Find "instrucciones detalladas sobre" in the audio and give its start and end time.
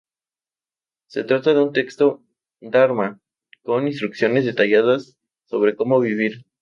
3.87-5.75